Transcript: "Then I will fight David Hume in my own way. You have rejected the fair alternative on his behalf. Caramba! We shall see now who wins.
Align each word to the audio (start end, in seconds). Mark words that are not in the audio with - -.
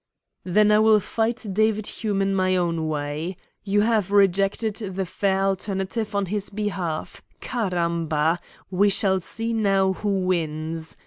"Then 0.43 0.71
I 0.71 0.79
will 0.79 0.99
fight 0.99 1.45
David 1.53 1.85
Hume 1.85 2.23
in 2.23 2.33
my 2.33 2.55
own 2.55 2.87
way. 2.87 3.37
You 3.63 3.81
have 3.81 4.11
rejected 4.11 4.77
the 4.95 5.05
fair 5.05 5.43
alternative 5.43 6.15
on 6.15 6.25
his 6.25 6.49
behalf. 6.49 7.21
Caramba! 7.39 8.39
We 8.71 8.89
shall 8.89 9.19
see 9.21 9.53
now 9.53 9.93
who 9.93 10.21
wins. 10.21 10.97